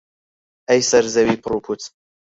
ئەی 0.69 0.81
سەر 0.89 1.05
زەوی 1.13 1.41
پڕ 1.43 1.53
و 1.55 1.63
پووچ 1.65 1.81